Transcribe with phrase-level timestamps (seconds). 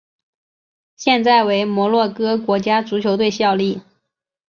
[0.95, 3.83] 现在为摩洛哥国家足球队效力。